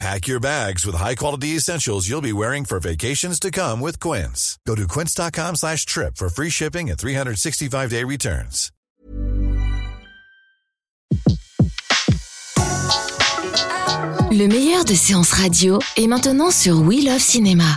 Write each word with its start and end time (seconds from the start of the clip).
Pack 0.00 0.26
your 0.26 0.40
bags 0.40 0.84
with 0.84 0.96
high-quality 0.96 1.56
essentials 1.56 2.08
you'll 2.08 2.20
be 2.20 2.32
wearing 2.32 2.64
for 2.64 2.80
vacations 2.80 3.38
to 3.40 3.50
come 3.50 3.80
with 3.80 4.00
Quince. 4.00 4.58
Go 4.66 4.74
to 4.74 4.88
quince.com 4.88 5.54
slash 5.56 5.86
trip 5.86 6.16
for 6.16 6.28
free 6.28 6.50
shipping 6.50 6.90
and 6.90 6.98
365-day 6.98 8.02
returns. 8.04 8.70
Le 14.30 14.48
meilleur 14.48 14.84
de 14.84 14.94
séances 14.94 15.30
radio 15.30 15.78
est 15.96 16.08
maintenant 16.08 16.50
sur 16.50 16.80
We 16.80 17.04
Love 17.04 17.20
Cinéma. 17.20 17.76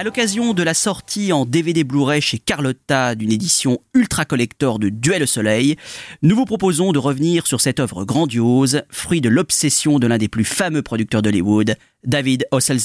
À 0.00 0.02
l'occasion 0.02 0.54
de 0.54 0.62
la 0.62 0.72
sortie 0.72 1.30
en 1.30 1.44
DVD 1.44 1.84
Blu-ray 1.84 2.22
chez 2.22 2.38
Carlotta 2.38 3.14
d'une 3.14 3.30
édition 3.30 3.80
ultra 3.92 4.24
collector 4.24 4.78
de 4.78 4.88
Duel 4.88 5.24
au 5.24 5.26
Soleil, 5.26 5.76
nous 6.22 6.34
vous 6.34 6.46
proposons 6.46 6.92
de 6.92 6.98
revenir 6.98 7.46
sur 7.46 7.60
cette 7.60 7.80
œuvre 7.80 8.06
grandiose, 8.06 8.80
fruit 8.88 9.20
de 9.20 9.28
l'obsession 9.28 9.98
de 9.98 10.06
l'un 10.06 10.16
des 10.16 10.28
plus 10.28 10.46
fameux 10.46 10.80
producteurs 10.80 11.20
d'Hollywood, 11.20 11.76
David 12.02 12.46
O. 12.50 12.60
The 12.60 12.78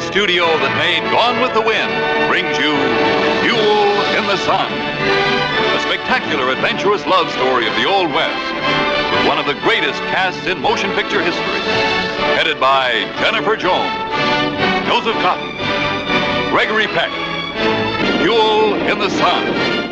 studio 0.00 0.46
that 0.62 0.70
made 0.78 1.02
Gone 1.10 1.42
with 1.42 1.52
the 1.54 1.64
Wind 1.66 1.90
brings 2.28 2.56
you 2.58 2.76
Fuel 3.42 3.90
in 4.14 4.24
the 4.30 4.36
Sun, 4.46 4.70
a 5.74 5.80
spectacular 5.80 6.52
adventurous 6.52 7.04
love 7.06 7.28
story 7.32 7.66
of 7.66 7.74
the 7.74 7.86
Old 7.86 8.12
West, 8.14 8.54
with 9.10 9.26
one 9.26 9.40
of 9.40 9.46
the 9.46 9.54
greatest 9.66 10.00
casts 10.14 10.46
in 10.46 10.60
motion 10.60 10.94
picture 10.94 11.20
history, 11.20 12.07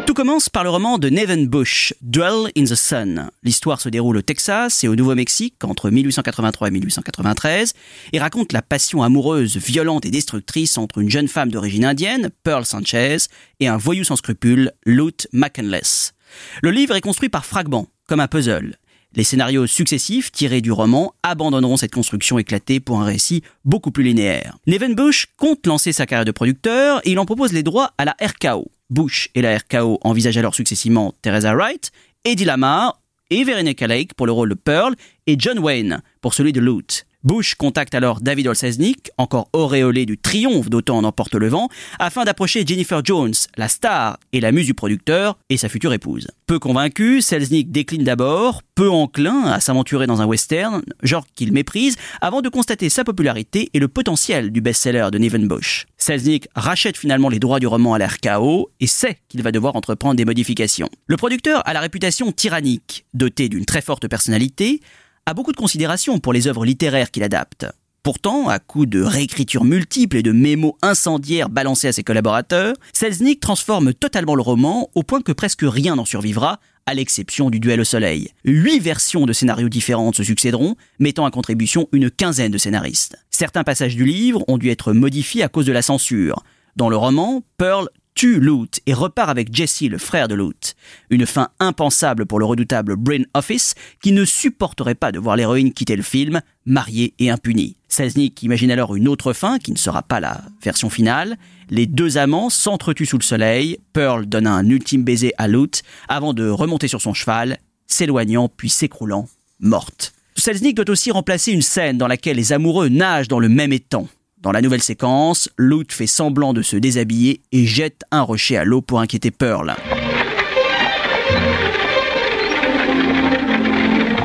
Tout 0.07 0.15
commence 0.15 0.49
par 0.49 0.65
le 0.65 0.71
roman 0.71 0.97
de 0.97 1.11
Nevin 1.11 1.45
Bush, 1.45 1.93
Duel 2.01 2.51
in 2.57 2.65
the 2.65 2.75
Sun. 2.75 3.29
L'histoire 3.43 3.83
se 3.83 3.91
déroule 3.91 4.17
au 4.17 4.23
Texas 4.23 4.85
et 4.85 4.89
au 4.89 4.97
Nouveau-Mexique 4.97 5.63
entre 5.65 5.91
1883 5.91 6.69
et 6.69 6.71
1893 6.71 7.75
et 8.15 8.19
raconte 8.19 8.55
la 8.55 8.63
passion 8.63 9.03
amoureuse 9.03 9.59
violente 9.59 10.07
et 10.07 10.11
destructrice 10.11 10.79
entre 10.79 10.99
une 10.99 11.11
jeune 11.11 11.29
femme 11.29 11.51
d'origine 11.51 11.85
indienne, 11.85 12.31
Pearl 12.43 12.65
Sanchez, 12.65 13.19
et 13.61 13.69
un 13.69 13.77
voyou 13.77 14.03
sans 14.03 14.17
scrupules, 14.17 14.73
Lute 14.87 15.29
McCandless. 15.35 16.15
Le 16.63 16.71
livre 16.71 16.97
est 16.97 17.03
construit 17.03 17.29
par 17.29 17.45
fragments, 17.45 17.89
comme 18.09 18.21
un 18.21 18.29
puzzle. 18.29 18.79
Les 19.17 19.25
scénarios 19.25 19.67
successifs 19.67 20.31
tirés 20.31 20.61
du 20.61 20.71
roman 20.71 21.15
abandonneront 21.23 21.79
cette 21.79 21.95
construction 21.95 22.39
éclatée 22.39 22.81
pour 22.81 23.01
un 23.01 23.07
récit 23.07 23.43
beaucoup 23.65 23.91
plus 23.91 24.05
linéaire. 24.05 24.59
Neven 24.67 24.95
Bush 24.95 25.29
compte 25.39 25.67
lancer 25.67 25.93
sa 25.93 26.05
carrière 26.05 26.27
de 26.27 26.33
producteur 26.33 27.01
et 27.03 27.13
il 27.13 27.19
en 27.19 27.25
propose 27.25 27.55
les 27.55 27.63
droits 27.63 27.93
à 27.97 28.05
la 28.05 28.15
RKO. 28.21 28.71
Bush 28.91 29.31
et 29.35 29.41
la 29.41 29.57
RKO 29.57 29.99
envisagent 30.03 30.37
alors 30.37 30.55
successivement 30.55 31.15
Teresa 31.23 31.55
Wright, 31.55 31.93
Eddie 32.27 32.45
Lamar 32.45 33.01
et 33.31 33.43
Veronica 33.43 33.87
Lake 33.87 34.13
pour 34.13 34.27
le 34.27 34.33
rôle 34.33 34.51
de 34.51 34.55
Pearl 34.55 34.95
et 35.27 35.37
John 35.39 35.59
Wayne 35.61 36.03
pour 36.21 36.35
celui 36.35 36.53
de 36.53 36.61
Lute. 36.61 37.07
Bush 37.27 37.57
contacte 37.57 37.97
alors 37.97 38.21
David 38.21 38.47
Olsesnik, 38.47 39.11
encore 39.19 39.49
auréolé 39.53 40.07
du 40.07 40.17
triomphe 40.17 40.71
d'Autant 40.71 40.99
en 40.99 41.03
emporte 41.03 41.35
le 41.35 41.49
vent, 41.49 41.69
afin 41.99 42.23
d'approcher 42.23 42.65
Jennifer 42.65 43.05
Jones, 43.05 43.35
la 43.57 43.67
star 43.67 44.21
et 44.33 44.39
la 44.39 44.53
muse 44.53 44.67
du 44.67 44.75
producteur, 44.75 45.37
et 45.51 45.57
sa 45.57 45.69
future 45.69 45.93
épouse. 45.93 46.29
Peu 46.47 46.61
convaincu, 46.61 47.21
Selznick 47.21 47.73
décline 47.73 48.05
d'abord, 48.05 48.63
peu 48.77 48.89
enclin 48.89 49.43
à 49.43 49.59
s'aventurer 49.59 50.07
dans 50.07 50.23
un 50.23 50.27
western, 50.27 50.83
genre 51.03 51.27
qu'il 51.35 51.53
méprise, 51.53 51.97
avant 52.21 52.43
de 52.43 52.49
constater 52.49 52.89
sa 52.91 53.03
popularité 53.03 53.71
et 53.75 53.81
le 53.81 53.89
potentiel 53.89 54.53
du 54.53 54.61
best-seller 54.61 55.09
de 55.11 55.19
Neven 55.19 55.49
Bush. 55.49 55.87
Selznick 55.97 56.47
rachète 56.55 56.97
finalement 56.97 57.29
les 57.29 57.41
droits 57.41 57.59
du 57.59 57.67
roman 57.67 57.95
à 57.95 57.99
l'RKO 57.99 58.71
et 58.79 58.87
sait 58.87 59.19
qu'il 59.27 59.43
va 59.43 59.51
devoir 59.51 59.75
entreprendre 59.75 60.15
des 60.15 60.25
modifications. 60.25 60.91
Le 61.09 61.17
producteur 61.17 61.67
a 61.67 61.73
la 61.73 61.81
réputation 61.81 62.31
tyrannique, 62.31 63.05
doté 63.15 63.49
d'une 63.49 63.65
très 63.65 63.83
forte 63.83 64.07
personnalité, 64.07 64.81
a 65.27 65.35
beaucoup 65.35 65.51
de 65.51 65.57
considération 65.57 66.21
pour 66.21 66.33
les 66.33 66.47
œuvres 66.47 66.65
littéraires 66.65 67.11
qu'il 67.11 67.25
adapte. 67.25 67.67
Pourtant, 68.05 68.49
à 68.49 68.61
coup 68.61 68.87
de 68.87 69.03
réécritures 69.03 69.65
multiples 69.65 70.17
et 70.17 70.23
de 70.23 70.31
mémos 70.31 70.75
incendiaires 70.83 71.49
balancés 71.49 71.89
à 71.89 71.93
ses 71.93 72.05
collaborateurs, 72.05 72.77
Selznick 72.93 73.41
transforme 73.41 73.93
totalement 73.93 74.37
le 74.37 74.43
roman 74.43 74.89
au 74.95 75.03
point 75.03 75.21
que 75.21 75.33
presque 75.33 75.65
rien 75.65 75.97
n'en 75.97 76.05
survivra, 76.05 76.61
à 76.87 76.95
l'exception 76.95 77.51
du 77.51 77.59
duel 77.59 77.81
au 77.81 77.85
soleil. 77.85 78.31
Huit 78.45 78.79
versions 78.79 79.27
de 79.27 79.33
scénarios 79.33 79.69
différentes 79.69 80.15
se 80.15 80.23
succéderont, 80.23 80.77
mettant 81.01 81.27
à 81.27 81.33
contribution 81.33 81.89
une 81.91 82.09
quinzaine 82.09 82.53
de 82.53 82.59
scénaristes. 82.59 83.19
Certains 83.31 83.65
passages 83.65 83.97
du 83.97 84.05
livre 84.05 84.45
ont 84.47 84.59
dû 84.59 84.71
être 84.71 84.93
modifiés 84.93 85.43
à 85.43 85.49
cause 85.49 85.67
de 85.67 85.73
la 85.73 85.83
censure. 85.83 86.45
Dans 86.77 86.89
le 86.89 86.97
roman, 86.97 87.43
Pearl 87.59 87.89
tue 88.17 88.41
Loot 88.41 88.81
et 88.87 88.95
repart 88.95 89.29
avec 89.29 89.55
Jesse, 89.55 89.83
le 89.83 89.99
frère 89.99 90.27
de 90.27 90.35
Loot. 90.35 90.75
Une 91.11 91.27
fin 91.27 91.51
impensable 91.61 92.27
pour 92.27 92.41
le 92.41 92.47
redoutable 92.47 92.97
Brain 92.97 93.23
Office, 93.35 93.75
qui 94.03 94.11
ne 94.11 94.25
supporterait 94.25 94.95
pas 94.97 95.13
de 95.13 95.21
voir 95.21 95.37
l'héroïne 95.37 95.73
quitter 95.73 95.95
le 95.95 96.03
film, 96.03 96.41
mariée 96.65 97.15
et 97.19 97.31
impunie. 97.31 97.77
Selznick 97.89 98.43
imagine 98.43 98.71
alors 98.71 98.97
une 98.97 99.07
autre 99.07 99.35
fin, 99.35 99.59
qui 99.59 99.71
ne 99.71 99.77
sera 99.77 100.03
pas 100.03 100.19
la 100.19 100.41
version 100.65 100.91
finale. 100.91 101.37
Les 101.69 101.87
deux 101.87 102.17
amants 102.17 102.49
s'entretuent 102.51 103.07
sous 103.07 103.19
le 103.19 103.23
soleil, 103.23 103.79
Pearl 103.93 104.27
donne 104.27 104.47
un 104.47 104.69
ultime 104.69 105.05
baiser 105.05 105.33
à 105.37 105.47
Loot, 105.47 105.83
avant 106.09 106.33
de 106.33 106.49
remonter 106.49 106.89
sur 106.89 107.03
son 107.03 107.13
cheval, 107.13 107.59
s'éloignant 107.87 108.49
puis 108.49 108.71
s'écroulant, 108.71 109.29
morte. 109.61 110.15
Selznick 110.37 110.77
doit 110.77 110.91
aussi 110.91 111.11
remplacer 111.11 111.53
une 111.53 111.63
scène 111.63 111.99
dans 111.99 112.09
laquelle 112.09 112.37
les 112.37 112.53
amoureux 112.53 112.89
nagent 112.89 113.29
dans 113.29 113.41
le 113.41 113.49
même 113.49 113.73
étang. 113.73 114.09
Dans 114.47 114.53
la 114.53 114.63
nouvelle 114.63 114.81
séquence, 114.81 115.51
Loot 115.57 115.91
fait 115.93 116.07
semblant 116.07 116.53
de 116.53 116.63
se 116.63 116.77
déshabiller 116.77 117.41
et 117.51 117.67
jette 117.67 118.03
un 118.13 118.23
rocher 118.23 118.57
à 118.57 118.63
l'eau 118.63 118.81
pour 118.81 119.01
inquiéter 119.01 119.33
Pearl. 119.33 119.75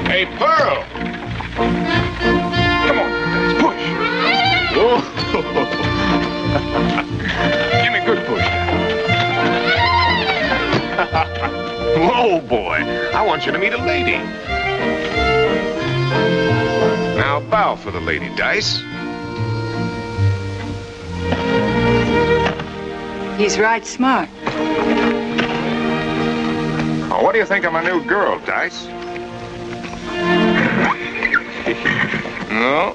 Hey, 0.07 0.27
Pearl! 0.37 0.85
Come 1.57 2.99
on, 2.99 3.09
let's 3.33 3.57
push. 3.63 3.81
Whoa. 4.77 5.01
Give 7.81 7.91
me 7.91 7.97
a 7.97 8.05
good 8.05 8.23
push. 8.27 8.45
Whoa, 11.97 12.41
boy. 12.41 12.77
I 13.15 13.25
want 13.25 13.47
you 13.47 13.51
to 13.51 13.57
meet 13.57 13.73
a 13.73 13.83
lady. 13.83 14.19
Now 17.17 17.39
bow 17.49 17.75
for 17.75 17.89
the 17.89 18.01
lady, 18.01 18.29
Dice. 18.35 18.83
He's 23.41 23.57
right 23.57 23.83
smart. 23.83 24.29
What 27.09 27.33
do 27.33 27.39
you 27.39 27.45
think 27.45 27.65
of 27.65 27.73
my 27.73 27.81
new 27.81 27.99
girl, 28.07 28.39
Dice? 28.45 28.87
no? 32.51 32.93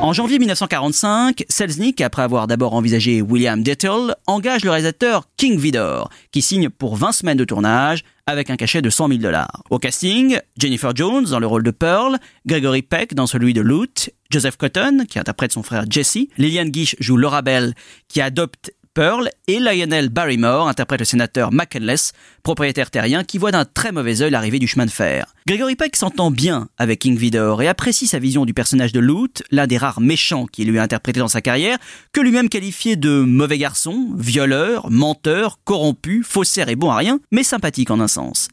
En 0.00 0.14
janvier 0.14 0.38
1945, 0.38 1.44
Selznick, 1.50 2.00
après 2.00 2.22
avoir 2.22 2.46
d'abord 2.46 2.72
envisagé 2.72 3.20
William 3.20 3.62
Dettle, 3.62 4.14
engage 4.26 4.64
le 4.64 4.70
réalisateur 4.70 5.28
King 5.36 5.58
Vidor, 5.58 6.08
qui 6.32 6.40
signe 6.40 6.70
pour 6.70 6.96
20 6.96 7.12
semaines 7.12 7.36
de 7.36 7.44
tournage 7.44 8.04
avec 8.26 8.48
un 8.48 8.56
cachet 8.56 8.80
de 8.80 8.88
100 8.88 9.08
000 9.08 9.20
dollars. 9.20 9.64
Au 9.68 9.78
casting, 9.78 10.38
Jennifer 10.56 10.96
Jones 10.96 11.26
dans 11.26 11.40
le 11.40 11.46
rôle 11.46 11.62
de 11.62 11.70
Pearl, 11.70 12.16
Gregory 12.46 12.80
Peck 12.80 13.12
dans 13.12 13.26
celui 13.26 13.52
de 13.52 13.60
Loot, 13.60 14.08
Joseph 14.30 14.56
Cotton, 14.56 15.04
qui 15.06 15.18
interprète 15.18 15.52
son 15.52 15.62
frère 15.62 15.84
Jesse, 15.90 16.26
Lillian 16.38 16.68
Gish 16.72 16.96
joue 17.00 17.18
Laura 17.18 17.42
Bell, 17.42 17.74
qui 18.08 18.22
adopte 18.22 18.72
Pearl 18.94 19.28
et 19.48 19.58
Lionel 19.58 20.08
Barrymore 20.08 20.68
interprètent 20.68 21.00
le 21.00 21.04
sénateur 21.04 21.52
McKinless, 21.52 22.12
propriétaire 22.44 22.92
terrien 22.92 23.24
qui 23.24 23.38
voit 23.38 23.50
d'un 23.50 23.64
très 23.64 23.90
mauvais 23.90 24.22
œil 24.22 24.30
l'arrivée 24.30 24.60
du 24.60 24.68
chemin 24.68 24.86
de 24.86 24.90
fer. 24.90 25.34
Gregory 25.48 25.74
Peck 25.74 25.96
s'entend 25.96 26.30
bien 26.30 26.68
avec 26.78 27.00
King 27.00 27.16
Vidor 27.16 27.60
et 27.60 27.66
apprécie 27.66 28.06
sa 28.06 28.20
vision 28.20 28.44
du 28.44 28.54
personnage 28.54 28.92
de 28.92 29.00
Loot, 29.00 29.42
l'un 29.50 29.66
des 29.66 29.78
rares 29.78 30.00
méchants 30.00 30.46
qu'il 30.46 30.70
lui 30.70 30.78
a 30.78 30.82
interprété 30.84 31.18
dans 31.18 31.26
sa 31.26 31.42
carrière, 31.42 31.78
que 32.12 32.20
lui-même 32.20 32.48
qualifiait 32.48 32.94
de 32.94 33.20
mauvais 33.20 33.58
garçon, 33.58 34.10
violeur, 34.16 34.88
menteur, 34.92 35.58
corrompu, 35.64 36.22
faussaire 36.22 36.68
et 36.68 36.76
bon 36.76 36.90
à 36.90 36.96
rien, 36.96 37.18
mais 37.32 37.42
sympathique 37.42 37.90
en 37.90 37.98
un 37.98 38.06
sens. 38.08 38.46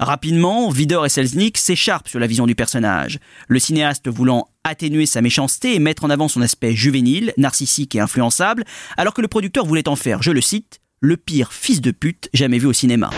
Rapidement, 0.00 0.70
Vidor 0.70 1.06
et 1.06 1.08
Selznick 1.08 1.58
s'écharpent 1.58 2.08
sur 2.08 2.20
la 2.20 2.26
vision 2.26 2.46
du 2.46 2.54
personnage, 2.54 3.18
le 3.48 3.58
cinéaste 3.58 4.08
voulant 4.08 4.48
atténuer 4.64 5.06
sa 5.06 5.22
méchanceté 5.22 5.74
et 5.74 5.78
mettre 5.78 6.04
en 6.04 6.10
avant 6.10 6.28
son 6.28 6.42
aspect 6.42 6.74
juvénile, 6.74 7.32
narcissique 7.36 7.94
et 7.94 8.00
influençable, 8.00 8.64
alors 8.96 9.14
que 9.14 9.22
le 9.22 9.28
producteur 9.28 9.64
voulait 9.64 9.88
en 9.88 9.96
faire, 9.96 10.22
je 10.22 10.30
le 10.30 10.40
cite, 10.40 10.80
le 11.00 11.16
pire 11.16 11.52
fils 11.52 11.80
de 11.80 11.90
pute 11.90 12.28
jamais 12.34 12.58
vu 12.58 12.66
au 12.66 12.72
cinéma. 12.72 13.10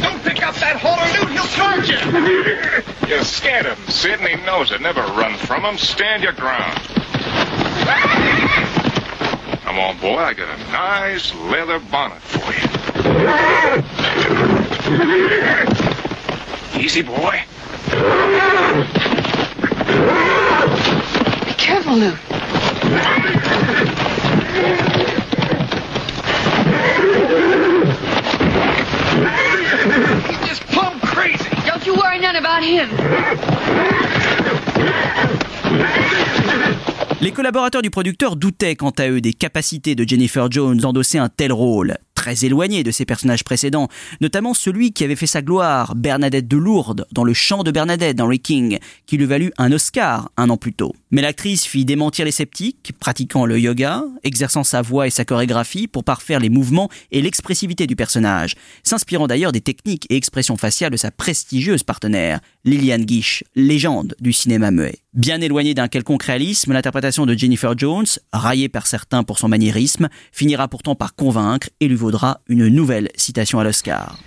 Don't 0.00 0.18
pick 0.24 0.42
up 0.42 0.54
that 0.60 0.76
hollow 0.82 1.04
newt, 1.12 1.30
he'll 1.30 1.46
charge 1.48 1.88
you! 1.88 1.98
You 3.08 3.24
scared 3.24 3.66
him, 3.66 3.76
Sid, 3.88 4.20
and 4.20 4.28
he 4.28 4.36
knows 4.44 4.70
it. 4.70 4.82
Never 4.82 5.00
run 5.16 5.34
from 5.34 5.64
him. 5.64 5.78
Stand 5.78 6.22
your 6.22 6.34
ground. 6.34 6.78
Come 9.64 9.78
on, 9.78 9.96
boy, 9.98 10.18
I 10.18 10.34
got 10.34 10.48
a 10.48 10.58
nice 10.70 11.34
leather 11.34 11.78
bonnet 11.90 12.20
for 12.20 12.52
you. 12.52 14.07
Easy, 16.80 17.02
boy. 17.02 17.44
Be 21.44 21.52
careful, 21.58 21.96
Lou. 21.96 22.12
He's 30.26 30.48
just 30.48 30.62
plumb 30.68 30.98
crazy. 31.00 31.44
Don't 31.66 31.84
you 31.86 31.94
worry 31.94 32.18
none 32.18 32.36
about 32.36 32.62
him. 32.62 32.88
Les 37.20 37.32
collaborateurs 37.32 37.82
du 37.82 37.90
producteur 37.90 38.36
doutaient 38.36 38.76
quant 38.76 38.92
à 38.96 39.08
eux 39.08 39.20
des 39.20 39.32
capacités 39.32 39.94
de 39.94 40.08
Jennifer 40.08 40.50
Jones 40.50 40.78
d'endosser 40.78 41.18
un 41.18 41.28
tel 41.28 41.52
rôle, 41.52 41.98
très 42.28 42.44
éloigné 42.44 42.84
de 42.84 42.90
ses 42.90 43.06
personnages 43.06 43.42
précédents, 43.42 43.88
notamment 44.20 44.52
celui 44.52 44.92
qui 44.92 45.02
avait 45.02 45.16
fait 45.16 45.26
sa 45.26 45.40
gloire, 45.40 45.94
Bernadette 45.94 46.46
de 46.46 46.58
Lourdes, 46.58 47.06
dans 47.10 47.24
Le 47.24 47.32
chant 47.32 47.62
de 47.62 47.70
Bernadette 47.70 48.18
d'Henry 48.18 48.38
King, 48.38 48.78
qui 49.06 49.16
lui 49.16 49.24
valut 49.24 49.50
un 49.56 49.72
Oscar 49.72 50.30
un 50.36 50.50
an 50.50 50.58
plus 50.58 50.74
tôt. 50.74 50.94
Mais 51.10 51.22
l'actrice 51.22 51.64
fit 51.64 51.86
démentir 51.86 52.26
les 52.26 52.30
sceptiques, 52.30 52.92
pratiquant 53.00 53.46
le 53.46 53.58
yoga, 53.58 54.04
exerçant 54.24 54.62
sa 54.62 54.82
voix 54.82 55.06
et 55.06 55.10
sa 55.10 55.24
chorégraphie 55.24 55.88
pour 55.88 56.04
parfaire 56.04 56.38
les 56.38 56.50
mouvements 56.50 56.90
et 57.12 57.22
l'expressivité 57.22 57.86
du 57.86 57.96
personnage, 57.96 58.56
s'inspirant 58.82 59.26
d'ailleurs 59.26 59.52
des 59.52 59.62
techniques 59.62 60.06
et 60.10 60.16
expressions 60.16 60.58
faciales 60.58 60.92
de 60.92 60.98
sa 60.98 61.10
prestigieuse 61.10 61.82
partenaire, 61.82 62.40
Liliane 62.66 63.06
Guiche, 63.06 63.42
légende 63.54 64.14
du 64.20 64.34
cinéma 64.34 64.70
muet. 64.70 64.98
Bien 65.14 65.40
éloignée 65.40 65.72
d'un 65.72 65.88
quelconque 65.88 66.24
réalisme, 66.24 66.74
l'interprétation 66.74 67.24
de 67.24 67.32
Jennifer 67.32 67.72
Jones, 67.76 68.04
raillée 68.30 68.68
par 68.68 68.86
certains 68.86 69.22
pour 69.24 69.38
son 69.38 69.48
maniérisme, 69.48 70.10
finira 70.32 70.68
pourtant 70.68 70.94
par 70.94 71.14
convaincre 71.14 71.70
et 71.80 71.88
lui 71.88 71.96
vaudra 71.96 72.40
une 72.46 72.68
nouvelle 72.68 73.08
citation 73.16 73.58
à 73.58 73.64
l'Oscar. 73.64 74.18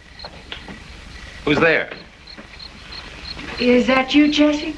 Who's 1.45 1.59
there? 1.59 1.87
Is 3.59 3.85
that 3.85 4.15
you, 4.15 4.31
Jesse? 4.31 4.73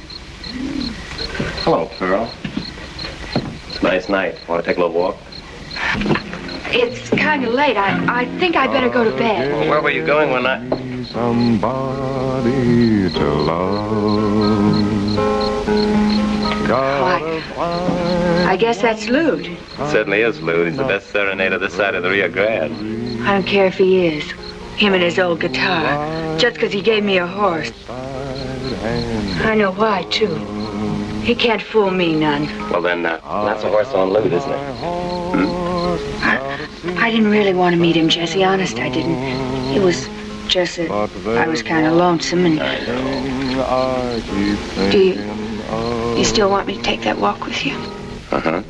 Hello, 1.65 1.89
Pearl. 1.97 2.27
It's 3.69 3.81
a 3.81 3.83
nice 3.83 4.09
night. 4.09 4.35
Want 4.49 4.61
to 4.61 4.65
take 4.65 4.77
a 4.77 4.81
little 4.81 4.93
walk? 4.93 5.15
It's 6.73 7.09
kind 7.11 7.45
of 7.45 7.53
late. 7.53 7.77
I, 7.77 8.23
I 8.23 8.25
think 8.39 8.57
I 8.57 8.67
better 8.67 8.89
go 8.89 9.05
to 9.05 9.11
bed. 9.15 9.53
Well, 9.53 9.69
where 9.69 9.81
were 9.81 9.91
you 9.91 10.05
going 10.05 10.31
when 10.31 10.45
I... 10.45 10.59
Somebody 11.05 12.51
to 13.09 13.25
love. 13.43 14.83
I, 16.71 18.45
I 18.47 18.55
guess 18.55 18.81
that's 18.81 19.07
Lude. 19.09 19.57
Certainly 19.91 20.21
is, 20.21 20.41
Lou. 20.41 20.65
He's 20.65 20.77
the 20.77 20.83
best 20.83 21.11
serenader 21.13 21.59
this 21.59 21.73
side 21.73 21.95
of 21.95 22.03
the 22.03 22.09
Rio 22.09 22.29
Grande. 22.29 23.21
I 23.23 23.33
don't 23.33 23.45
care 23.47 23.65
if 23.67 23.77
he 23.77 24.07
is. 24.07 24.31
Him 24.77 24.93
and 24.93 25.03
his 25.03 25.19
old 25.19 25.39
guitar. 25.39 26.37
Just 26.37 26.57
'cause 26.59 26.71
he 26.71 26.81
gave 26.81 27.03
me 27.03 27.17
a 27.17 27.27
horse. 27.27 27.71
I 29.43 29.55
know 29.55 29.71
why, 29.71 30.03
too. 30.09 30.35
He 31.23 31.35
can't 31.35 31.61
fool 31.61 31.91
me 31.91 32.13
none. 32.15 32.47
Well, 32.69 32.81
then, 32.81 33.05
uh, 33.05 33.19
that's 33.45 33.63
a 33.63 33.69
horse 33.69 33.93
on 33.93 34.11
loot, 34.11 34.33
isn't 34.33 34.51
it? 34.51 34.57
I 36.21 36.59
I 36.97 37.11
didn't 37.11 37.29
really 37.31 37.53
want 37.53 37.75
to 37.75 37.79
meet 37.81 37.95
him, 37.95 38.09
Jesse. 38.09 38.43
Honest, 38.43 38.77
I 38.79 38.89
didn't. 38.89 39.21
He 39.71 39.79
was 39.79 40.07
just 40.47 40.77
that 40.77 40.89
I 41.27 41.47
was 41.47 41.61
kind 41.63 41.85
of 41.87 41.93
lonesome 41.93 42.45
and... 42.45 42.59
Do 44.91 44.97
you... 44.97 45.32
You 46.15 46.25
still 46.25 46.49
want 46.49 46.65
me 46.67 46.75
to 46.75 46.81
take 46.81 47.01
that 47.01 47.17
walk 47.17 47.45
with 47.45 47.65
you? 47.65 47.73
Uh-huh. 48.31 48.61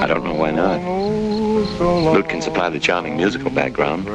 I 0.00 0.06
don't 0.06 0.24
know 0.24 0.34
why 0.34 0.50
not. 0.50 0.80
Loot 2.14 2.28
can 2.28 2.40
supply 2.40 2.70
the 2.70 2.80
charming 2.80 3.16
musical 3.16 3.50
background. 3.50 4.08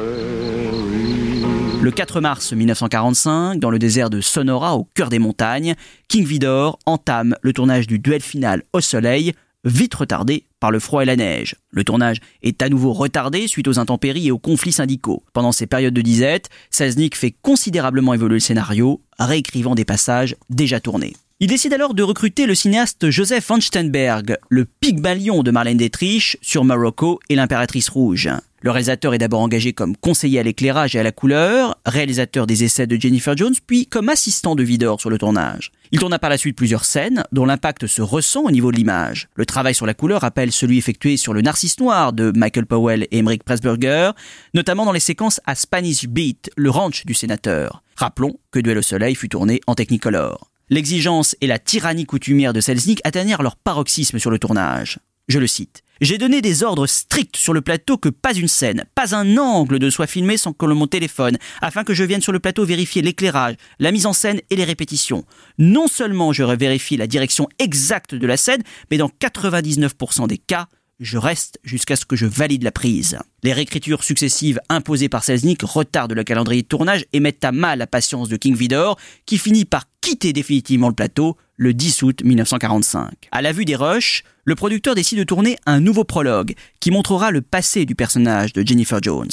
Le 1.80 1.90
4 1.90 2.20
mars 2.20 2.52
1945, 2.52 3.58
dans 3.58 3.70
le 3.70 3.78
désert 3.78 4.10
de 4.10 4.20
Sonora, 4.20 4.76
au 4.76 4.88
cœur 4.94 5.08
des 5.08 5.18
montagnes, 5.18 5.74
King 6.08 6.24
Vidor 6.24 6.78
entame 6.84 7.36
le 7.42 7.52
tournage 7.52 7.86
du 7.86 7.98
duel 7.98 8.22
final 8.22 8.62
au 8.72 8.80
soleil, 8.80 9.32
vite 9.64 9.94
retardé 9.94 10.44
par 10.60 10.70
le 10.70 10.78
froid 10.78 11.02
et 11.02 11.06
la 11.06 11.16
neige. 11.16 11.54
Le 11.70 11.84
tournage 11.84 12.18
est 12.42 12.60
à 12.62 12.68
nouveau 12.68 12.92
retardé 12.92 13.46
suite 13.46 13.68
aux 13.68 13.78
intempéries 13.78 14.28
et 14.28 14.32
aux 14.32 14.38
conflits 14.38 14.72
syndicaux. 14.72 15.22
Pendant 15.32 15.52
ces 15.52 15.66
périodes 15.66 15.94
de 15.94 16.02
disette, 16.02 16.48
Selznick 16.70 17.16
fait 17.16 17.34
considérablement 17.42 18.14
évoluer 18.14 18.34
le 18.36 18.40
scénario, 18.40 19.00
réécrivant 19.18 19.74
des 19.74 19.84
passages 19.84 20.36
déjà 20.50 20.80
tournés. 20.80 21.14
Il 21.38 21.48
décide 21.48 21.74
alors 21.74 21.92
de 21.92 22.02
recruter 22.02 22.46
le 22.46 22.54
cinéaste 22.54 23.10
Joseph 23.10 23.48
von 23.48 23.60
Steinberg, 23.60 24.38
le 24.48 24.64
Pygmalion 24.64 25.42
de 25.42 25.50
Marlène 25.50 25.76
Dietrich 25.76 26.38
sur 26.40 26.64
Morocco 26.64 27.20
et 27.28 27.34
l'impératrice 27.34 27.90
rouge. 27.90 28.30
Le 28.62 28.70
réalisateur 28.70 29.12
est 29.12 29.18
d'abord 29.18 29.42
engagé 29.42 29.74
comme 29.74 29.98
conseiller 29.98 30.40
à 30.40 30.42
l'éclairage 30.42 30.96
et 30.96 30.98
à 30.98 31.02
la 31.02 31.12
couleur, 31.12 31.78
réalisateur 31.84 32.46
des 32.46 32.64
essais 32.64 32.86
de 32.86 32.98
Jennifer 32.98 33.36
Jones, 33.36 33.52
puis 33.66 33.84
comme 33.84 34.08
assistant 34.08 34.54
de 34.54 34.62
Vidor 34.62 34.98
sur 34.98 35.10
le 35.10 35.18
tournage. 35.18 35.72
Il 35.92 35.98
tourna 35.98 36.18
par 36.18 36.30
la 36.30 36.38
suite 36.38 36.56
plusieurs 36.56 36.86
scènes 36.86 37.22
dont 37.32 37.44
l'impact 37.44 37.86
se 37.86 38.00
ressent 38.00 38.44
au 38.44 38.50
niveau 38.50 38.72
de 38.72 38.78
l'image. 38.78 39.28
Le 39.34 39.44
travail 39.44 39.74
sur 39.74 39.84
la 39.84 39.92
couleur 39.92 40.22
rappelle 40.22 40.52
celui 40.52 40.78
effectué 40.78 41.18
sur 41.18 41.34
le 41.34 41.42
Narcisse 41.42 41.78
Noir 41.78 42.14
de 42.14 42.32
Michael 42.34 42.64
Powell 42.64 43.06
et 43.10 43.18
Emmerich 43.18 43.44
Pressburger, 43.44 44.12
notamment 44.54 44.86
dans 44.86 44.92
les 44.92 45.00
séquences 45.00 45.42
à 45.44 45.54
Spanish 45.54 46.08
Beat, 46.08 46.48
le 46.56 46.70
ranch 46.70 47.04
du 47.04 47.12
sénateur. 47.12 47.82
Rappelons 47.94 48.38
que 48.52 48.58
Duel 48.58 48.78
au 48.78 48.82
soleil 48.82 49.14
fut 49.14 49.28
tourné 49.28 49.60
en 49.66 49.74
Technicolor. 49.74 50.50
L'exigence 50.68 51.36
et 51.40 51.46
la 51.46 51.60
tyrannie 51.60 52.06
coutumière 52.06 52.52
de 52.52 52.60
Selznick 52.60 53.00
atteignirent 53.04 53.42
leur 53.42 53.54
paroxysme 53.54 54.18
sur 54.18 54.32
le 54.32 54.40
tournage. 54.40 54.98
Je 55.28 55.38
le 55.38 55.46
cite. 55.46 55.82
J'ai 56.00 56.18
donné 56.18 56.42
des 56.42 56.64
ordres 56.64 56.88
stricts 56.88 57.36
sur 57.36 57.52
le 57.52 57.60
plateau 57.60 57.98
que 57.98 58.08
pas 58.08 58.34
une 58.34 58.48
scène, 58.48 58.84
pas 58.96 59.14
un 59.14 59.36
angle 59.36 59.78
ne 59.78 59.90
soit 59.90 60.08
filmé 60.08 60.36
sans 60.36 60.52
que 60.52 60.66
mon 60.66 60.88
téléphone, 60.88 61.38
afin 61.62 61.84
que 61.84 61.94
je 61.94 62.02
vienne 62.02 62.20
sur 62.20 62.32
le 62.32 62.40
plateau 62.40 62.64
vérifier 62.64 63.00
l'éclairage, 63.00 63.54
la 63.78 63.92
mise 63.92 64.06
en 64.06 64.12
scène 64.12 64.40
et 64.50 64.56
les 64.56 64.64
répétitions. 64.64 65.24
Non 65.56 65.86
seulement 65.86 66.32
je 66.32 66.42
vérifie 66.42 66.96
la 66.96 67.06
direction 67.06 67.48
exacte 67.60 68.16
de 68.16 68.26
la 68.26 68.36
scène, 68.36 68.64
mais 68.90 68.98
dans 68.98 69.08
99% 69.20 70.26
des 70.26 70.38
cas, 70.38 70.66
je 70.98 71.18
reste 71.18 71.60
jusqu'à 71.62 71.96
ce 71.96 72.06
que 72.06 72.16
je 72.16 72.26
valide 72.26 72.62
la 72.62 72.72
prise. 72.72 73.18
Les 73.42 73.52
réécritures 73.52 74.02
successives 74.02 74.60
imposées 74.68 75.08
par 75.08 75.24
Selznick 75.24 75.62
retardent 75.62 76.14
le 76.14 76.24
calendrier 76.24 76.62
de 76.62 76.66
tournage 76.66 77.04
et 77.12 77.20
mettent 77.20 77.44
à 77.44 77.52
mal 77.52 77.78
la 77.78 77.86
patience 77.86 78.28
de 78.28 78.36
King 78.36 78.56
Vidor, 78.56 78.98
qui 79.26 79.38
finit 79.38 79.64
par 79.64 79.84
quitter 80.06 80.32
définitivement 80.32 80.86
le 80.86 80.94
plateau 80.94 81.36
le 81.56 81.74
10 81.74 82.02
août 82.02 82.22
1945. 82.22 83.10
À 83.32 83.42
la 83.42 83.50
vue 83.50 83.64
des 83.64 83.74
rushs, 83.74 84.22
le 84.44 84.54
producteur 84.54 84.94
décide 84.94 85.18
de 85.18 85.24
tourner 85.24 85.56
un 85.66 85.80
nouveau 85.80 86.04
prologue 86.04 86.54
qui 86.78 86.92
montrera 86.92 87.32
le 87.32 87.42
passé 87.42 87.86
du 87.86 87.96
personnage 87.96 88.52
de 88.52 88.64
Jennifer 88.64 89.00
Jones. 89.02 89.32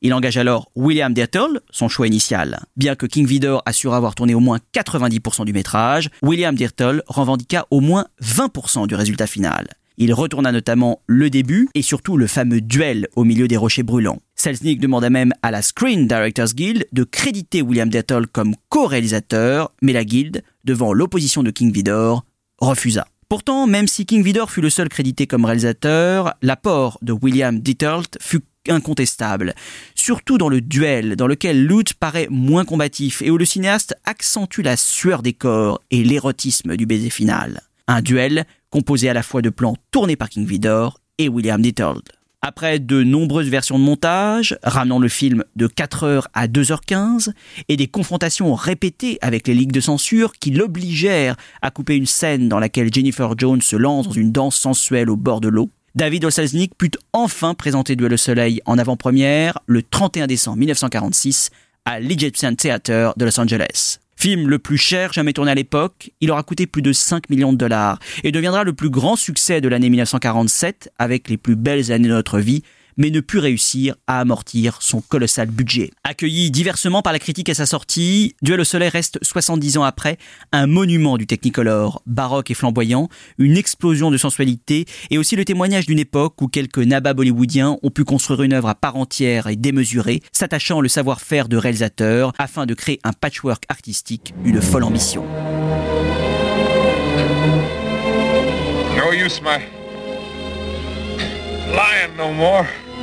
Il 0.00 0.12
engage 0.12 0.36
alors 0.38 0.72
William 0.74 1.14
Dirtle, 1.14 1.60
son 1.70 1.88
choix 1.88 2.08
initial. 2.08 2.64
Bien 2.76 2.96
que 2.96 3.06
King 3.06 3.28
Vidor 3.28 3.62
assure 3.64 3.94
avoir 3.94 4.16
tourné 4.16 4.34
au 4.34 4.40
moins 4.40 4.58
90% 4.74 5.44
du 5.44 5.52
métrage, 5.52 6.10
William 6.20 6.56
Dirtle 6.56 7.04
revendiqua 7.06 7.68
au 7.70 7.78
moins 7.78 8.06
20% 8.20 8.88
du 8.88 8.96
résultat 8.96 9.28
final. 9.28 9.68
Il 9.98 10.12
retourna 10.14 10.50
notamment 10.50 11.00
le 11.06 11.30
début 11.30 11.68
et 11.76 11.82
surtout 11.82 12.16
le 12.16 12.26
fameux 12.26 12.60
duel 12.60 13.06
au 13.14 13.22
milieu 13.22 13.46
des 13.46 13.56
rochers 13.56 13.84
brûlants. 13.84 14.18
Selznick 14.42 14.80
demanda 14.80 15.08
même 15.08 15.32
à 15.42 15.52
la 15.52 15.62
Screen 15.62 16.08
Directors 16.08 16.52
Guild 16.52 16.88
de 16.90 17.04
créditer 17.04 17.62
William 17.62 17.88
Dirtle 17.88 18.26
comme 18.26 18.56
co-réalisateur, 18.70 19.70
mais 19.82 19.92
la 19.92 20.04
guilde, 20.04 20.42
devant 20.64 20.92
l'opposition 20.92 21.44
de 21.44 21.52
King 21.52 21.72
Vidor, 21.72 22.24
refusa. 22.58 23.06
Pourtant, 23.28 23.68
même 23.68 23.86
si 23.86 24.04
King 24.04 24.24
Vidor 24.24 24.50
fut 24.50 24.60
le 24.60 24.68
seul 24.68 24.88
crédité 24.88 25.28
comme 25.28 25.44
réalisateur, 25.44 26.34
l'apport 26.42 26.98
de 27.02 27.12
William 27.12 27.60
Dirtle 27.60 28.08
fut 28.20 28.42
incontestable, 28.68 29.54
surtout 29.94 30.38
dans 30.38 30.48
le 30.48 30.60
duel 30.60 31.14
dans 31.14 31.28
lequel 31.28 31.64
Lute 31.64 31.94
paraît 31.94 32.26
moins 32.28 32.64
combatif 32.64 33.22
et 33.22 33.30
où 33.30 33.38
le 33.38 33.44
cinéaste 33.44 33.94
accentue 34.06 34.62
la 34.62 34.76
sueur 34.76 35.22
des 35.22 35.34
corps 35.34 35.80
et 35.92 36.02
l'érotisme 36.02 36.76
du 36.76 36.84
baiser 36.84 37.10
final. 37.10 37.60
Un 37.86 38.02
duel 38.02 38.44
composé 38.70 39.08
à 39.08 39.14
la 39.14 39.22
fois 39.22 39.40
de 39.40 39.50
plans 39.50 39.76
tournés 39.92 40.16
par 40.16 40.28
King 40.28 40.46
Vidor 40.46 40.98
et 41.18 41.28
William 41.28 41.62
Dirtle. 41.62 42.02
Après 42.44 42.80
de 42.80 43.04
nombreuses 43.04 43.48
versions 43.48 43.78
de 43.78 43.84
montage, 43.84 44.58
ramenant 44.64 44.98
le 44.98 45.06
film 45.06 45.44
de 45.54 45.68
4h 45.68 46.24
à 46.34 46.48
2h15, 46.48 47.30
et 47.68 47.76
des 47.76 47.86
confrontations 47.86 48.52
répétées 48.56 49.18
avec 49.22 49.46
les 49.46 49.54
ligues 49.54 49.70
de 49.70 49.80
censure 49.80 50.32
qui 50.32 50.50
l'obligèrent 50.50 51.36
à 51.62 51.70
couper 51.70 51.94
une 51.94 52.06
scène 52.06 52.48
dans 52.48 52.58
laquelle 52.58 52.92
Jennifer 52.92 53.38
Jones 53.38 53.62
se 53.62 53.76
lance 53.76 54.08
dans 54.08 54.14
une 54.14 54.32
danse 54.32 54.56
sensuelle 54.56 55.08
au 55.08 55.14
bord 55.14 55.40
de 55.40 55.48
l'eau, 55.48 55.70
David 55.94 56.24
Olselznick 56.24 56.74
put 56.76 56.90
enfin 57.12 57.54
présenter 57.54 57.94
Duel 57.94 58.14
au 58.14 58.16
Soleil 58.16 58.60
en 58.64 58.76
avant-première 58.76 59.60
le 59.66 59.84
31 59.84 60.26
décembre 60.26 60.56
1946 60.58 61.50
à 61.84 62.00
l'Egyptian 62.00 62.54
Theatre 62.56 63.14
de 63.16 63.24
Los 63.24 63.38
Angeles. 63.38 64.01
Film 64.22 64.48
le 64.48 64.60
plus 64.60 64.78
cher 64.78 65.12
jamais 65.12 65.32
tourné 65.32 65.50
à 65.50 65.54
l'époque, 65.56 66.12
il 66.20 66.30
aura 66.30 66.44
coûté 66.44 66.68
plus 66.68 66.80
de 66.80 66.92
5 66.92 67.28
millions 67.28 67.52
de 67.52 67.58
dollars 67.58 67.98
et 68.22 68.30
deviendra 68.30 68.62
le 68.62 68.72
plus 68.72 68.88
grand 68.88 69.16
succès 69.16 69.60
de 69.60 69.66
l'année 69.66 69.90
1947 69.90 70.92
avec 70.96 71.28
les 71.28 71.36
plus 71.36 71.56
belles 71.56 71.90
années 71.90 72.06
de 72.06 72.12
notre 72.12 72.38
vie, 72.38 72.62
mais 72.96 73.10
ne 73.10 73.20
put 73.20 73.38
réussir 73.38 73.94
à 74.06 74.20
amortir 74.20 74.78
son 74.80 75.00
colossal 75.00 75.48
budget. 75.48 75.90
Accueilli 76.04 76.50
diversement 76.50 77.02
par 77.02 77.12
la 77.12 77.18
critique 77.18 77.48
à 77.48 77.54
sa 77.54 77.66
sortie, 77.66 78.34
Duel 78.42 78.60
au 78.60 78.64
soleil 78.64 78.88
reste 78.88 79.18
70 79.22 79.78
ans 79.78 79.84
après 79.84 80.18
un 80.52 80.66
monument 80.66 81.16
du 81.16 81.26
Technicolor, 81.26 82.02
baroque 82.06 82.50
et 82.50 82.54
flamboyant, 82.54 83.08
une 83.38 83.56
explosion 83.56 84.10
de 84.10 84.16
sensualité 84.16 84.84
et 85.10 85.18
aussi 85.18 85.36
le 85.36 85.44
témoignage 85.44 85.86
d'une 85.86 85.98
époque 85.98 86.40
où 86.42 86.48
quelques 86.48 86.78
nababs 86.78 87.18
hollywoodiens 87.18 87.78
ont 87.82 87.90
pu 87.90 88.04
construire 88.04 88.42
une 88.42 88.52
œuvre 88.52 88.68
à 88.68 88.74
part 88.74 88.96
entière 88.96 89.46
et 89.46 89.56
démesurée, 89.56 90.22
s'attachant 90.32 90.80
le 90.80 90.88
savoir-faire 90.88 91.48
de 91.48 91.56
réalisateurs 91.56 92.32
afin 92.38 92.66
de 92.66 92.74
créer 92.74 93.00
un 93.04 93.12
patchwork 93.12 93.64
artistique 93.68 94.34
d'une 94.42 94.60
folle 94.60 94.84
ambition. 94.84 95.24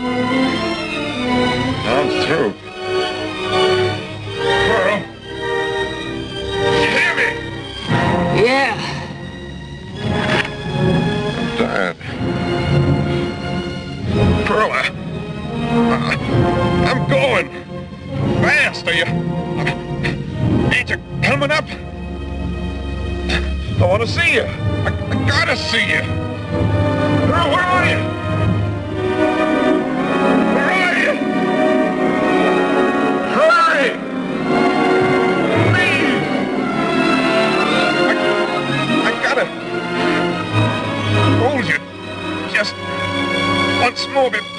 I'm 0.02 0.08
through. 2.24 2.54
Pearl. 4.70 4.98
You 6.64 6.88
hear 6.88 7.14
me? 7.16 7.28
Yeah. 8.42 8.76
Dad. 11.58 11.96
Pearl, 14.46 14.72
I, 14.72 14.74
I, 15.68 16.16
I'm 16.90 17.02
going. 17.10 17.50
Fast, 18.42 18.88
are 18.88 18.94
you? 18.94 19.06
Ain't 20.74 20.90
you 20.90 20.98
coming 21.22 21.52
up? 21.52 21.66
I 23.82 23.86
want 23.86 24.02
to 24.04 24.08
see 24.08 24.36
you. 24.36 24.44
I, 24.44 24.94
I 25.10 25.28
gotta 25.28 25.58
see 25.58 25.90
you. 25.90 26.02
Pearl, 27.28 27.50
where 27.52 27.66
are 27.66 27.86
you? 27.90 28.19
Smorgon. 44.00 44.59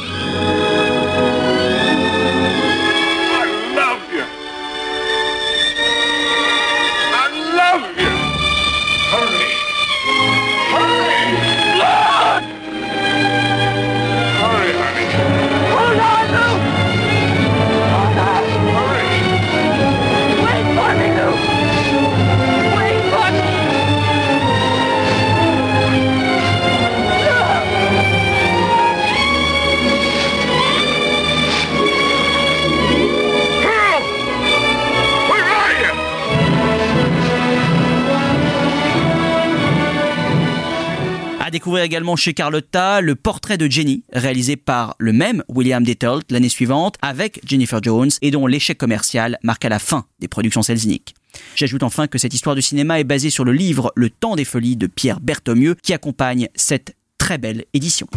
Découvrir 41.71 41.85
également 41.85 42.17
chez 42.17 42.35
Carlotta 42.35 43.01
le 43.01 43.15
portrait 43.15 43.57
de 43.57 43.71
Jenny, 43.71 44.03
réalisé 44.13 44.57
par 44.57 44.97
le 44.99 45.13
même 45.13 45.45
William 45.47 45.85
Dettolt 45.85 46.29
l'année 46.33 46.49
suivante 46.49 46.97
avec 47.01 47.41
Jennifer 47.47 47.81
Jones 47.81 48.11
et 48.23 48.33
dont 48.33 48.49
l'échec 48.49 48.77
commercial 48.77 49.39
marqua 49.45 49.69
la 49.69 49.79
fin 49.79 50.05
des 50.19 50.27
productions 50.27 50.63
Selznick. 50.63 51.15
J'ajoute 51.55 51.85
enfin 51.85 52.09
que 52.09 52.19
cette 52.19 52.35
histoire 52.35 52.57
du 52.57 52.63
cinéma 52.63 52.99
est 52.99 53.05
basée 53.05 53.31
sur 53.31 53.45
le 53.45 53.53
livre 53.53 53.93
Le 53.95 54.11
temps 54.11 54.35
des 54.35 54.45
folies 54.45 54.77
de 54.77 54.89
Pierre 54.89 55.21
Berthomieux 55.21 55.77
qui 55.81 55.93
accompagne 55.93 56.49
cette 56.57 56.97
très 57.19 57.39
belle 57.39 57.65
édition. 57.73 58.09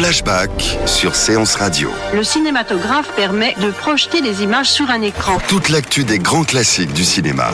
Flashback 0.00 0.78
sur 0.86 1.14
Séance 1.14 1.56
Radio. 1.56 1.90
Le 2.14 2.24
cinématographe 2.24 3.14
permet 3.16 3.54
de 3.60 3.70
projeter 3.70 4.22
des 4.22 4.42
images 4.42 4.70
sur 4.70 4.88
un 4.88 5.02
écran. 5.02 5.36
Toute 5.46 5.68
l'actu 5.68 6.04
des 6.04 6.18
grands 6.18 6.44
classiques 6.44 6.94
du 6.94 7.04
cinéma. 7.04 7.50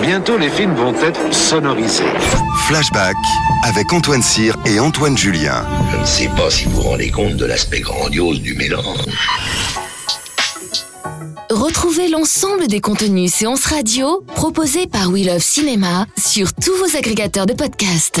Bientôt, 0.00 0.38
les 0.38 0.50
films 0.50 0.76
vont 0.76 0.94
être 0.94 1.34
sonorisés. 1.34 2.04
Flashback 2.68 3.16
avec 3.64 3.92
Antoine 3.92 4.22
Cyr 4.22 4.54
et 4.64 4.78
Antoine 4.78 5.18
Julien. 5.18 5.66
Je 5.90 5.96
ne 5.96 6.04
sais 6.04 6.28
pas 6.36 6.48
si 6.48 6.66
vous 6.66 6.80
vous 6.80 6.82
rendez 6.82 7.10
compte 7.10 7.34
de 7.34 7.44
l'aspect 7.44 7.80
grandiose 7.80 8.40
du 8.40 8.54
mélange. 8.54 9.06
Retrouvez 11.50 12.06
l'ensemble 12.08 12.68
des 12.68 12.80
contenus 12.80 13.34
séances 13.34 13.66
radio 13.66 14.24
proposés 14.36 14.86
par 14.86 15.10
We 15.10 15.26
Love 15.26 15.42
Cinéma 15.42 16.06
sur 16.24 16.54
tous 16.54 16.76
vos 16.76 16.96
agrégateurs 16.96 17.46
de 17.46 17.52
podcasts. 17.52 18.20